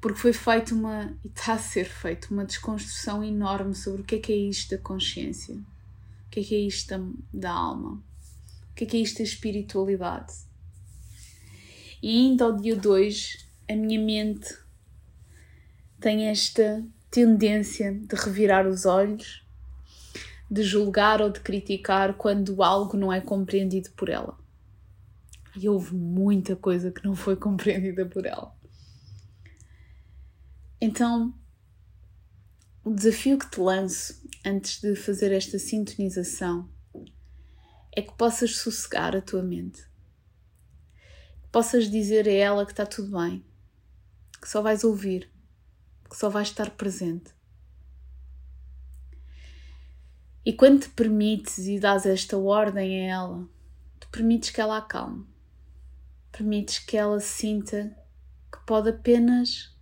Porque 0.00 0.18
foi 0.18 0.32
feita 0.32 0.74
uma, 0.74 1.16
e 1.24 1.28
está 1.28 1.52
a 1.52 1.58
ser 1.58 1.84
feita, 1.84 2.26
uma 2.32 2.44
desconstrução 2.44 3.22
enorme 3.22 3.76
sobre 3.76 4.02
o 4.02 4.04
que 4.04 4.16
é 4.16 4.18
que 4.18 4.32
é 4.32 4.36
isto 4.36 4.74
da 4.74 4.82
consciência, 4.82 5.54
o 5.54 6.28
que 6.28 6.40
é 6.40 6.42
que 6.42 6.56
é 6.56 6.58
isto 6.58 6.88
da, 6.88 7.00
da 7.32 7.52
alma, 7.52 8.02
o 8.72 8.74
que 8.74 8.82
é 8.82 8.86
que 8.88 8.96
é 8.96 9.00
isto 9.00 9.18
da 9.18 9.24
espiritualidade 9.24 10.50
e 12.02 12.08
ainda 12.18 12.46
ao 12.46 12.56
dia 12.56 12.74
2, 12.74 13.46
a 13.70 13.76
minha 13.76 14.00
mente 14.00 14.58
tem 16.00 16.26
esta 16.26 16.84
tendência 17.08 17.94
de 17.94 18.16
revirar 18.16 18.66
os 18.66 18.84
olhos, 18.84 19.46
de 20.50 20.64
julgar 20.64 21.22
ou 21.22 21.30
de 21.30 21.38
criticar 21.38 22.14
quando 22.14 22.60
algo 22.60 22.96
não 22.96 23.12
é 23.12 23.20
compreendido 23.20 23.90
por 23.92 24.08
ela. 24.08 24.36
E 25.54 25.68
houve 25.68 25.94
muita 25.94 26.56
coisa 26.56 26.90
que 26.90 27.04
não 27.04 27.14
foi 27.14 27.36
compreendida 27.38 28.04
por 28.04 28.26
ela. 28.26 28.52
Então, 30.80 31.32
o 32.82 32.90
desafio 32.92 33.38
que 33.38 33.48
te 33.48 33.60
lanço 33.60 34.20
antes 34.44 34.80
de 34.80 34.96
fazer 34.96 35.30
esta 35.30 35.56
sintonização 35.56 36.68
é 37.94 38.02
que 38.02 38.12
possas 38.14 38.56
sossegar 38.56 39.14
a 39.14 39.20
tua 39.20 39.42
mente 39.42 39.91
possas 41.52 41.90
dizer 41.90 42.26
a 42.26 42.32
ela 42.32 42.64
que 42.64 42.72
está 42.72 42.86
tudo 42.86 43.16
bem, 43.18 43.44
que 44.40 44.48
só 44.48 44.62
vais 44.62 44.82
ouvir, 44.82 45.30
que 46.08 46.16
só 46.16 46.30
vais 46.30 46.48
estar 46.48 46.70
presente. 46.70 47.30
E 50.44 50.52
quando 50.52 50.80
te 50.80 50.88
permites 50.88 51.58
e 51.58 51.78
dás 51.78 52.06
esta 52.06 52.38
ordem 52.38 53.02
a 53.02 53.12
ela, 53.12 53.48
tu 54.00 54.08
permites 54.08 54.50
que 54.50 54.60
ela 54.60 54.78
acalme, 54.78 55.26
permites 56.32 56.78
que 56.78 56.96
ela 56.96 57.20
sinta 57.20 57.96
que 58.50 58.58
pode 58.66 58.88
apenas 58.88 59.76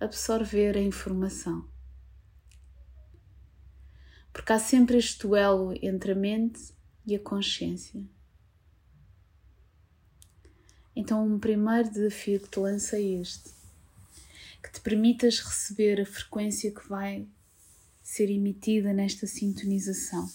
absorver 0.00 0.76
a 0.76 0.80
informação. 0.80 1.66
Porque 4.32 4.52
há 4.52 4.58
sempre 4.58 4.98
este 4.98 5.26
duelo 5.26 5.72
entre 5.80 6.12
a 6.12 6.14
mente 6.16 6.74
e 7.06 7.14
a 7.14 7.20
consciência. 7.20 8.04
Então, 11.00 11.24
um 11.24 11.38
primeiro 11.38 11.88
desafio 11.88 12.40
que 12.40 12.48
te 12.48 12.58
lança 12.58 12.96
é 12.96 13.02
este: 13.20 13.50
que 14.60 14.72
te 14.72 14.80
permitas 14.80 15.38
receber 15.38 16.00
a 16.00 16.04
frequência 16.04 16.72
que 16.72 16.88
vai 16.88 17.24
ser 18.02 18.28
emitida 18.28 18.92
nesta 18.92 19.24
sintonização. 19.24 20.28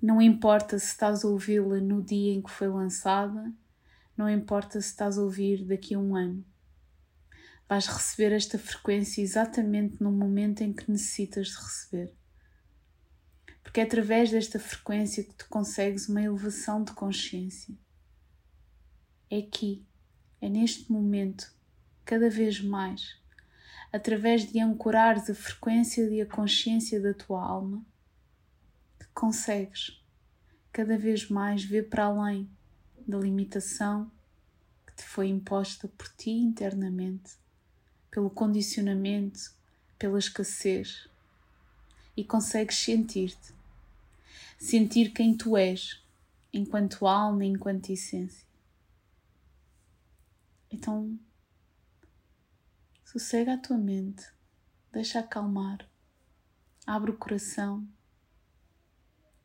Não 0.00 0.22
importa 0.22 0.78
se 0.78 0.86
estás 0.86 1.24
a 1.24 1.28
ouvi-la 1.28 1.80
no 1.80 2.00
dia 2.00 2.32
em 2.32 2.40
que 2.40 2.48
foi 2.48 2.68
lançada, 2.68 3.52
não 4.16 4.30
importa 4.30 4.80
se 4.80 4.86
estás 4.86 5.18
a 5.18 5.22
ouvir 5.22 5.64
daqui 5.64 5.96
a 5.96 5.98
um 5.98 6.14
ano. 6.14 6.44
Vais 7.68 7.88
receber 7.88 8.30
esta 8.30 8.56
frequência 8.56 9.20
exatamente 9.20 10.00
no 10.00 10.12
momento 10.12 10.60
em 10.60 10.72
que 10.72 10.88
necessitas 10.88 11.48
de 11.48 11.56
receber. 11.56 12.14
Porque 13.64 13.80
é 13.80 13.82
através 13.82 14.30
desta 14.30 14.60
frequência 14.60 15.24
que 15.24 15.34
tu 15.34 15.48
consegues 15.48 16.08
uma 16.08 16.22
elevação 16.22 16.84
de 16.84 16.92
consciência 16.92 17.74
é 19.30 19.38
aqui, 19.38 19.84
é 20.40 20.48
neste 20.48 20.90
momento, 20.90 21.52
cada 22.04 22.30
vez 22.30 22.60
mais, 22.60 23.16
através 23.92 24.50
de 24.50 24.60
ancorares 24.60 25.28
a 25.28 25.34
frequência 25.34 26.02
e 26.08 26.20
a 26.20 26.26
consciência 26.26 27.00
da 27.00 27.12
tua 27.12 27.42
alma, 27.42 27.84
que 28.98 29.06
consegues 29.14 30.00
cada 30.72 30.96
vez 30.96 31.28
mais 31.28 31.64
ver 31.64 31.88
para 31.88 32.04
além 32.04 32.48
da 33.06 33.18
limitação 33.18 34.10
que 34.86 34.94
te 34.94 35.02
foi 35.02 35.28
imposta 35.28 35.88
por 35.88 36.08
ti 36.08 36.30
internamente, 36.30 37.32
pelo 38.10 38.30
condicionamento, 38.30 39.52
pela 39.98 40.18
escassez, 40.18 41.08
e 42.16 42.24
consegues 42.24 42.76
sentir-te, 42.76 43.52
sentir 44.58 45.12
quem 45.12 45.36
tu 45.36 45.56
és, 45.56 46.02
enquanto 46.52 47.06
alma, 47.06 47.44
enquanto 47.44 47.90
essência. 47.90 48.45
Então, 50.70 51.18
sossega 53.04 53.54
a 53.54 53.58
tua 53.58 53.78
mente, 53.78 54.24
deixa 54.92 55.20
acalmar, 55.20 55.88
abre 56.86 57.10
o 57.10 57.16
coração 57.16 57.86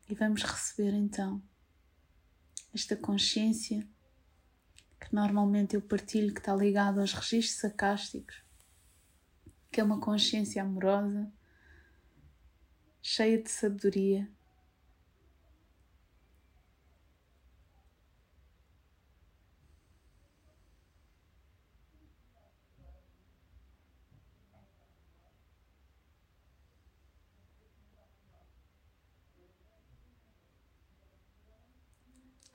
e 0.09 0.15
vamos 0.15 0.43
receber 0.43 0.93
então 0.93 1.41
esta 2.73 2.95
consciência 2.95 3.87
que 4.99 5.13
normalmente 5.13 5.75
eu 5.75 5.81
partilho 5.81 6.33
que 6.33 6.39
está 6.39 6.55
ligado 6.55 6.99
aos 6.99 7.13
registros 7.13 7.65
acásticos, 7.65 8.43
que 9.71 9.79
é 9.79 9.83
uma 9.83 9.99
consciência 9.99 10.61
amorosa, 10.61 11.31
cheia 13.01 13.41
de 13.41 13.49
sabedoria 13.49 14.29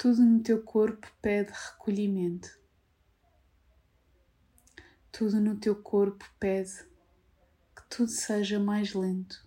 tudo 0.07 0.23
no 0.25 0.41
teu 0.41 0.63
corpo 0.63 1.13
pede 1.21 1.51
recolhimento. 1.51 2.49
tudo 5.11 5.41
no 5.41 5.57
teu 5.57 5.75
corpo 5.75 6.25
pede, 6.39 6.85
que 7.75 7.83
tudo 7.91 8.09
seja 8.09 8.61
mais 8.61 8.95
lento. 8.95 9.45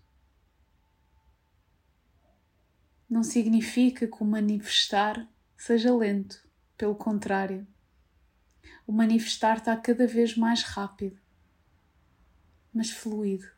Não 3.10 3.24
significa 3.24 4.06
que 4.06 4.22
o 4.22 4.26
manifestar 4.26 5.26
seja 5.56 5.96
lento, 5.96 6.46
pelo 6.76 6.94
contrário. 6.94 7.66
O 8.86 8.92
manifestar 8.92 9.60
está 9.60 9.78
cada 9.78 10.06
vez 10.06 10.36
mais 10.36 10.64
rápido, 10.64 11.22
mas 12.74 12.90
fluido. 12.90 13.50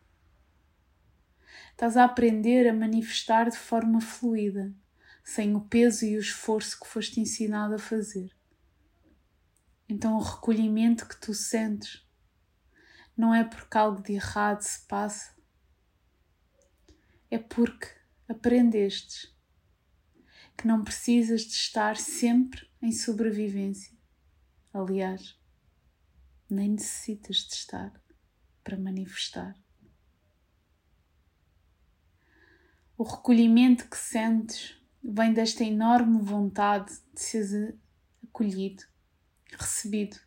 Estás 1.72 1.98
a 1.98 2.03
aprender 2.03 2.70
a 2.70 2.74
manifestar 2.74 3.50
de 3.50 3.58
forma 3.58 4.00
fluida, 4.00 4.72
sem 5.24 5.56
o 5.56 5.62
peso 5.62 6.06
e 6.06 6.18
o 6.18 6.20
esforço 6.20 6.80
que 6.80 6.88
foste 6.88 7.20
ensinado 7.20 7.75
a 7.75 7.80
fazer. 7.80 8.36
Então, 9.88 10.16
o 10.16 10.22
recolhimento 10.22 11.08
que 11.08 11.20
tu 11.20 11.34
sentes 11.34 12.08
não 13.16 13.34
é 13.34 13.44
porque 13.44 13.78
algo 13.78 14.01
de 14.01 14.13
errado 14.13 14.62
se 14.62 14.88
passa, 14.88 15.36
é 17.30 17.38
porque 17.38 17.88
aprendestes 18.28 19.36
que 20.58 20.68
não 20.68 20.84
precisas 20.84 21.42
de 21.42 21.54
estar 21.54 21.98
sempre 21.98 22.70
em 22.82 22.92
sobrevivência. 22.92 23.98
Aliás, 24.74 25.40
nem 26.50 26.72
necessitas 26.72 27.38
de 27.38 27.54
estar 27.54 27.92
para 28.63 28.78
manifestar. 28.78 29.56
O 32.98 33.04
recolhimento 33.04 33.90
que 33.90 33.98
sentes 33.98 34.81
vem 35.03 35.34
desta 35.34 35.63
enorme 35.63 36.22
vontade 36.22 36.91
de 37.13 37.22
ser 37.22 37.77
acolhido, 38.24 38.84
recebido. 39.51 40.17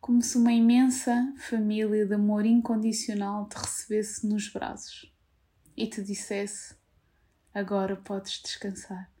Como 0.00 0.22
se 0.22 0.38
uma 0.38 0.52
imensa 0.52 1.34
família 1.38 2.06
de 2.06 2.14
amor 2.14 2.46
incondicional 2.46 3.48
te 3.48 3.56
recebesse 3.56 4.26
nos 4.26 4.48
braços 4.48 5.14
e 5.76 5.86
te 5.86 6.02
dissesse: 6.02 6.74
Agora 7.52 7.96
podes 7.96 8.40
descansar. 8.42 9.12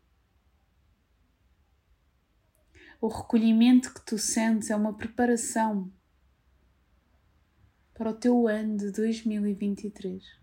O 3.00 3.08
recolhimento 3.08 3.92
que 3.94 4.04
tu 4.04 4.18
sentes 4.18 4.70
é 4.70 4.76
uma 4.76 4.96
preparação 4.96 5.90
para 7.94 8.10
o 8.10 8.14
teu 8.14 8.46
ano 8.48 8.76
de 8.76 8.90
2023. 8.92 10.39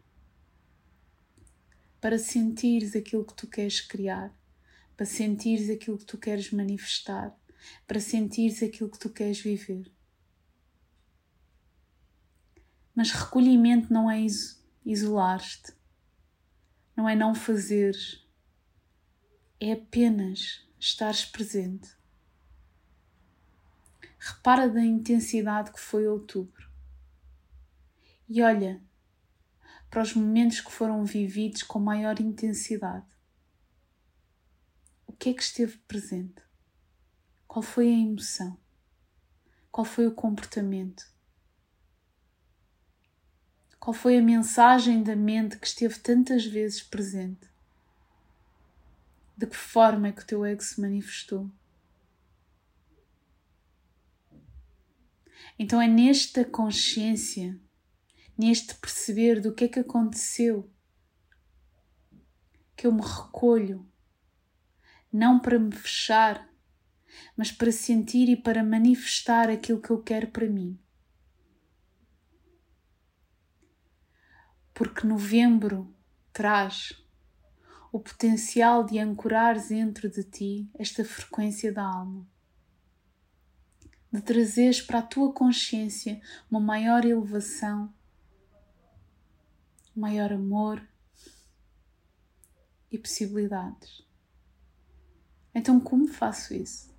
Para 2.00 2.20
sentires 2.20 2.96
aquilo 2.96 3.26
que 3.26 3.34
tu 3.34 3.48
queres 3.48 3.82
criar, 3.82 4.34
para 4.96 5.06
sentires 5.06 5.70
aquilo 5.70 5.98
que 5.98 6.06
tu 6.06 6.18
queres 6.18 6.52
manifestar, 6.52 7.36
para 7.88 8.00
sentires 8.00 8.62
aquilo 8.62 8.90
que 8.90 9.00
tu 9.00 9.10
queres 9.10 9.40
viver. 9.40 9.92
Mas 12.96 13.12
recolhimento 13.12 13.94
não 13.94 14.10
é 14.10 14.26
isolar-te, 14.86 15.74
não 16.96 17.08
é 17.08 17.16
não 17.16 17.36
fazeres, 17.36 18.28
é 19.60 19.74
apenas 19.74 20.68
estares 20.80 21.26
presente. 21.26 21.96
Repara 24.20 24.68
da 24.68 24.84
intensidade 24.84 25.72
que 25.72 25.80
foi 25.80 26.08
outubro. 26.08 26.68
E 28.28 28.42
olha 28.42 28.82
para 29.90 30.02
os 30.02 30.14
momentos 30.14 30.62
que 30.62 30.72
foram 30.72 31.04
vividos 31.06 31.64
com 31.64 31.80
maior 31.80 32.20
intensidade. 32.20 33.06
O 35.06 35.14
que 35.14 35.30
é 35.30 35.34
que 35.34 35.42
esteve 35.42 35.78
presente? 35.88 36.42
Qual 37.48 37.64
foi 37.64 37.88
a 37.88 37.98
emoção? 37.98 38.58
Qual 39.72 39.86
foi 39.86 40.08
o 40.08 40.14
comportamento? 40.14 41.06
Qual 43.80 43.94
foi 43.94 44.18
a 44.18 44.22
mensagem 44.22 45.02
da 45.02 45.16
mente 45.16 45.58
que 45.58 45.66
esteve 45.66 45.98
tantas 46.00 46.46
vezes 46.46 46.82
presente? 46.84 47.48
De 49.38 49.48
que 49.48 49.56
forma 49.56 50.10
é 50.10 50.12
que 50.12 50.24
o 50.24 50.26
teu 50.26 50.44
ego 50.44 50.62
se 50.62 50.82
manifestou? 50.82 51.50
Então 55.58 55.82
é 55.82 55.88
nesta 55.88 56.44
consciência, 56.44 57.60
neste 58.38 58.76
perceber 58.76 59.42
do 59.42 59.54
que 59.54 59.66
é 59.66 59.68
que 59.68 59.80
aconteceu, 59.80 60.72
que 62.76 62.86
eu 62.86 62.92
me 62.92 63.02
recolho, 63.02 63.90
não 65.12 65.40
para 65.40 65.58
me 65.58 65.74
fechar, 65.74 66.48
mas 67.36 67.52
para 67.52 67.72
sentir 67.72 68.30
e 68.30 68.36
para 68.36 68.64
manifestar 68.64 69.50
aquilo 69.50 69.82
que 69.82 69.90
eu 69.90 70.02
quero 70.04 70.28
para 70.28 70.48
mim. 70.48 70.80
porque 74.78 75.08
novembro 75.08 75.92
traz 76.32 77.04
o 77.92 78.00
potencial 78.00 78.84
de 78.84 79.00
ancorares 79.00 79.70
dentro 79.70 80.08
de 80.08 80.24
ti 80.24 80.70
esta 80.78 81.04
frequência 81.04 81.74
da 81.74 81.82
alma, 81.82 82.28
de 84.14 84.22
trazeres 84.22 84.80
para 84.80 85.00
a 85.00 85.02
tua 85.02 85.34
consciência 85.34 86.22
uma 86.52 86.60
maior 86.60 87.06
elevação, 87.06 87.92
maior 89.98 90.32
amor 90.32 90.88
e 92.92 92.98
possibilidades. 92.98 94.06
Então, 95.54 95.80
como 95.80 96.08
faço 96.08 96.54
isso? 96.54 96.96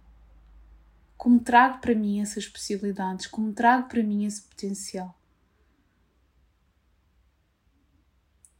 Como 1.17 1.41
trago 1.41 1.81
para 1.81 1.95
mim 1.95 2.21
essas 2.21 2.47
possibilidades? 2.47 3.27
Como 3.27 3.53
trago 3.53 3.89
para 3.89 4.03
mim 4.03 4.25
esse 4.25 4.43
potencial? 4.43 5.17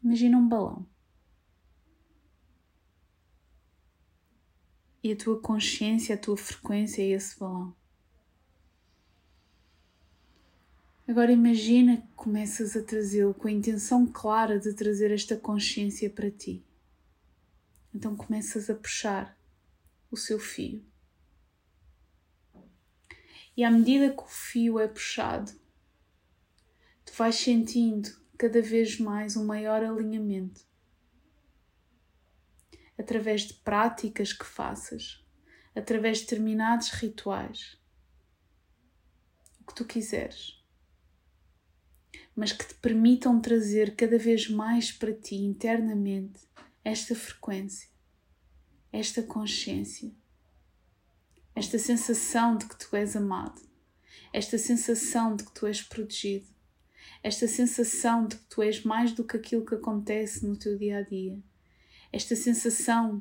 Imagina 0.03 0.39
um 0.39 0.49
balão. 0.49 0.87
E 5.03 5.13
a 5.13 5.17
tua 5.17 5.41
consciência, 5.41 6.15
a 6.15 6.19
tua 6.19 6.37
frequência 6.37 7.03
é 7.03 7.07
esse 7.07 7.39
balão. 7.39 7.75
Agora 11.09 11.33
imagina 11.33 11.97
que 11.97 12.09
começas 12.15 12.77
a 12.77 12.83
trazê-lo 12.83 13.33
com 13.33 13.49
a 13.49 13.51
intenção 13.51 14.07
clara 14.07 14.61
de 14.61 14.75
trazer 14.75 15.11
esta 15.11 15.39
consciência 15.39 16.11
para 16.11 16.31
ti. 16.31 16.63
Então 17.95 18.15
começas 18.15 18.69
a 18.69 18.75
puxar 18.75 19.35
o 20.11 20.19
seu 20.19 20.39
fio. 20.39 20.85
E 23.57 23.65
à 23.65 23.71
medida 23.71 24.15
que 24.15 24.23
o 24.23 24.29
fio 24.29 24.79
é 24.79 24.87
puxado, 24.87 25.51
tu 27.07 27.13
vais 27.15 27.37
sentindo 27.37 28.11
cada 28.37 28.61
vez 28.61 29.01
mais 29.01 29.35
um 29.35 29.47
maior 29.47 29.83
alinhamento. 29.83 30.61
Através 32.99 33.45
de 33.45 33.55
práticas 33.55 34.35
que 34.35 34.45
faças, 34.45 35.25
através 35.75 36.19
de 36.19 36.25
determinados 36.25 36.91
rituais, 36.91 37.79
o 39.59 39.65
que 39.65 39.75
tu 39.75 39.87
quiseres, 39.87 40.58
mas 42.39 42.53
que 42.53 42.65
te 42.65 42.75
permitam 42.75 43.41
trazer 43.41 43.97
cada 43.97 44.17
vez 44.17 44.49
mais 44.49 44.93
para 44.93 45.13
ti 45.13 45.35
internamente 45.35 46.39
esta 46.85 47.13
frequência, 47.13 47.89
esta 48.93 49.25
consciência, 49.25 50.13
esta 51.53 51.81
sensação 51.81 52.57
de 52.57 52.67
que 52.67 52.79
tu 52.79 52.95
és 52.95 53.17
amado, 53.17 53.61
esta 54.33 54.57
sensação 54.57 55.35
de 55.35 55.43
que 55.43 55.51
tu 55.51 55.67
és 55.67 55.83
protegido, 55.83 56.47
esta 57.25 57.49
sensação 57.49 58.29
de 58.29 58.37
que 58.37 58.45
tu 58.45 58.63
és 58.63 58.85
mais 58.85 59.11
do 59.11 59.25
que 59.25 59.37
aquilo 59.37 59.67
que 59.67 59.75
acontece 59.75 60.47
no 60.47 60.57
teu 60.57 60.79
dia 60.79 60.99
a 60.99 61.03
dia, 61.03 61.43
esta 62.13 62.37
sensação 62.37 63.21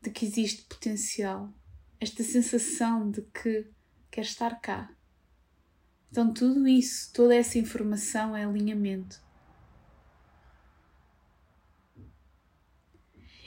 de 0.00 0.08
que 0.08 0.24
existe 0.24 0.62
potencial, 0.62 1.52
esta 2.00 2.24
sensação 2.24 3.10
de 3.10 3.20
que 3.20 3.70
queres 4.10 4.30
estar 4.30 4.58
cá. 4.62 4.96
Então, 6.10 6.32
tudo 6.34 6.66
isso, 6.66 7.12
toda 7.12 7.34
essa 7.34 7.58
informação 7.58 8.36
é 8.36 8.44
alinhamento. 8.44 9.22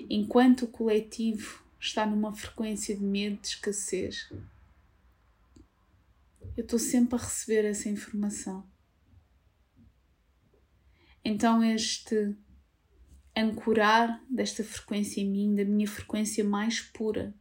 Enquanto 0.10 0.63
o 0.63 0.67
coletivo 0.67 1.63
está 1.80 2.06
numa 2.06 2.34
frequência 2.34 2.95
de 2.95 3.04
medo, 3.04 3.41
de 3.41 3.47
escassez, 3.47 4.32
eu 6.56 6.63
estou 6.63 6.80
sempre 6.80 7.15
a 7.15 7.21
receber 7.21 7.65
essa 7.65 7.89
informação. 7.89 8.65
Então, 11.26 11.63
este 11.63 12.36
ancorar 13.36 14.23
desta 14.30 14.63
frequência 14.63 15.19
em 15.19 15.30
mim, 15.30 15.56
da 15.56 15.65
minha 15.65 15.88
frequência 15.88 16.43
mais 16.43 16.80
pura, 16.80 17.34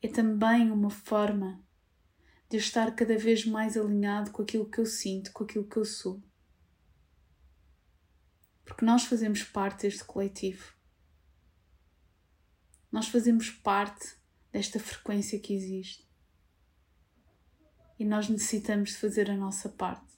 é 0.00 0.08
também 0.08 0.70
uma 0.70 0.90
forma 0.90 1.62
de 2.48 2.56
estar 2.56 2.94
cada 2.94 3.18
vez 3.18 3.44
mais 3.44 3.76
alinhado 3.76 4.30
com 4.30 4.42
aquilo 4.42 4.68
que 4.68 4.78
eu 4.78 4.86
sinto, 4.86 5.32
com 5.32 5.44
aquilo 5.44 5.68
que 5.68 5.76
eu 5.76 5.84
sou. 5.84 6.22
Porque 8.64 8.84
nós 8.84 9.04
fazemos 9.04 9.42
parte 9.42 9.82
deste 9.82 10.04
coletivo. 10.04 10.74
Nós 12.90 13.08
fazemos 13.08 13.50
parte 13.50 14.16
desta 14.50 14.80
frequência 14.80 15.38
que 15.38 15.54
existe. 15.54 16.08
E 17.98 18.04
nós 18.04 18.28
necessitamos 18.28 18.90
de 18.90 18.96
fazer 18.96 19.30
a 19.30 19.36
nossa 19.36 19.68
parte. 19.68 20.08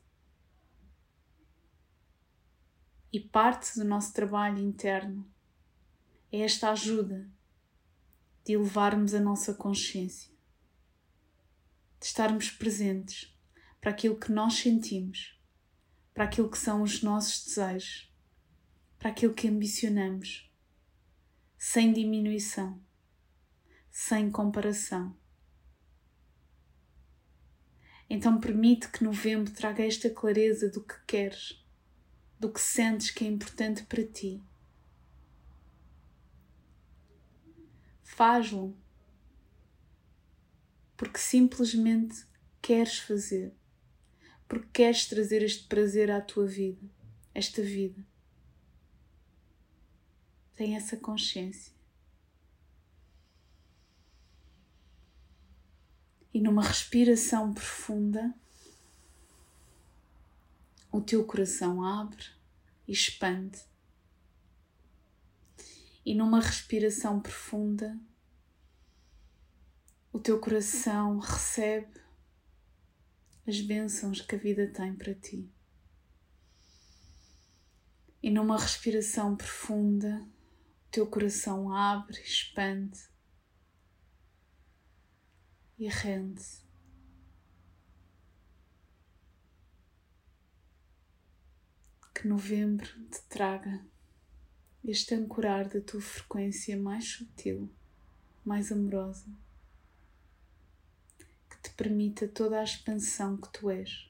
E 3.13 3.19
parte 3.19 3.77
do 3.77 3.85
nosso 3.85 4.13
trabalho 4.13 4.59
interno 4.59 5.29
é 6.31 6.41
esta 6.41 6.71
ajuda 6.71 7.29
de 8.45 8.53
elevarmos 8.53 9.15
a 9.15 9.21
nossa 9.21 9.53
consciência, 9.53 10.30
de 12.01 12.07
estarmos 12.07 12.51
presentes 12.51 13.37
para 13.81 13.91
aquilo 13.91 14.19
que 14.19 14.33
nós 14.33 14.55
sentimos, 14.55 15.39
para 16.13 16.25
aquilo 16.25 16.51
que 16.51 16.59
são 16.59 16.83
os 16.83 17.03
nossos 17.03 17.45
desejos, 17.45 18.13
para 18.99 19.11
aquilo 19.11 19.35
que 19.35 19.47
ambicionamos, 19.47 20.51
sem 21.57 21.93
diminuição, 21.93 22.81
sem 23.91 24.31
comparação. 24.31 25.17
Então 28.09 28.41
permite 28.41 28.89
que 28.89 29.05
novembro 29.05 29.53
traga 29.53 29.87
esta 29.87 30.11
clareza 30.11 30.69
do 30.69 30.83
que 30.83 30.99
queres 31.07 31.61
do 32.41 32.51
que 32.51 32.61
sentes 32.61 33.11
que 33.11 33.23
é 33.23 33.29
importante 33.29 33.85
para 33.85 34.03
ti. 34.03 34.43
Faz-lo 38.03 38.75
porque 41.01 41.19
simplesmente 41.19 42.27
queres 42.61 42.99
fazer, 42.99 43.55
porque 44.47 44.69
queres 44.71 45.07
trazer 45.07 45.43
este 45.43 45.67
prazer 45.67 46.11
à 46.11 46.21
tua 46.21 46.47
vida, 46.47 46.87
esta 47.35 47.63
vida. 47.63 48.07
Tem 50.55 50.77
essa 50.77 50.99
consciência. 50.99 51.73
E 56.35 56.39
numa 56.39 56.63
respiração 56.63 57.55
profunda, 57.55 58.35
o 60.93 61.01
teu 61.01 61.25
coração 61.25 61.83
abre 61.83 62.27
e 62.87 62.93
expande. 62.93 63.59
E 66.05 66.15
numa 66.15 66.43
respiração 66.43 67.23
profunda, 67.23 67.99
o 70.13 70.19
teu 70.19 70.41
coração 70.41 71.19
recebe 71.19 72.01
as 73.47 73.61
bênçãos 73.61 74.21
que 74.21 74.35
a 74.35 74.39
vida 74.39 74.67
tem 74.73 74.95
para 74.95 75.15
ti. 75.15 75.49
E 78.23 78.31
numa 78.31 78.59
respiração 78.59 79.37
profunda, 79.37 80.27
o 80.87 80.91
teu 80.91 81.07
coração 81.07 81.73
abre, 81.73 82.21
expande 82.21 82.99
e 85.79 85.89
rende. 85.89 86.69
que 92.21 92.29
novembro 92.29 92.87
te 93.07 93.23
traga 93.31 93.83
este 94.85 95.15
ancorar 95.15 95.67
da 95.67 95.81
tua 95.81 96.03
frequência 96.03 96.77
mais 96.77 97.09
sutil, 97.09 97.75
mais 98.45 98.71
amorosa, 98.71 99.27
permita 101.81 102.29
toda 102.29 102.61
a 102.61 102.63
expansão 102.63 103.37
que 103.39 103.49
tu 103.49 103.71
és 103.71 104.07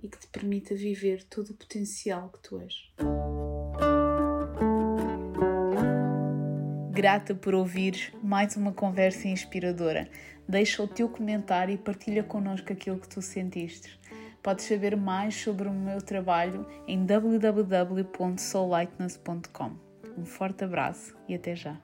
e 0.00 0.08
que 0.08 0.16
te 0.16 0.28
permita 0.28 0.72
viver 0.72 1.24
todo 1.24 1.50
o 1.50 1.54
potencial 1.54 2.28
que 2.28 2.38
tu 2.38 2.60
és. 2.60 2.92
Grata 6.92 7.34
por 7.34 7.56
ouvir 7.56 8.14
mais 8.22 8.56
uma 8.56 8.72
conversa 8.72 9.26
inspiradora. 9.26 10.08
Deixa 10.48 10.80
o 10.80 10.86
teu 10.86 11.08
comentário 11.08 11.74
e 11.74 11.78
partilha 11.78 12.22
connosco 12.22 12.72
aquilo 12.72 13.00
que 13.00 13.08
tu 13.08 13.20
sentiste. 13.20 13.98
Podes 14.40 14.66
saber 14.66 14.96
mais 14.96 15.34
sobre 15.34 15.66
o 15.66 15.72
meu 15.72 16.00
trabalho 16.00 16.64
em 16.86 17.04
www.soullightness.com. 17.04 19.72
Um 20.16 20.24
forte 20.24 20.62
abraço 20.62 21.16
e 21.28 21.34
até 21.34 21.56
já! 21.56 21.82